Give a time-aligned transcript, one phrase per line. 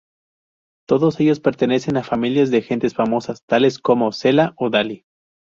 [0.87, 5.05] Todos ellos pertenecen a familias de gentes famosas, tales como "Cela" o "Dalí".